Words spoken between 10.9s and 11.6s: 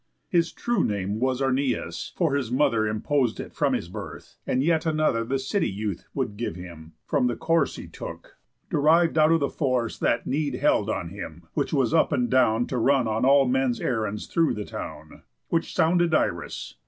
him,